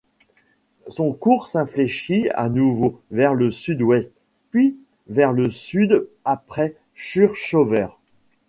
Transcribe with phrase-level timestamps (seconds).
[0.87, 4.11] Son cours s'infléchit à nouveau vers le sud-ouest,
[4.49, 7.85] puis vers le sud après Churchover.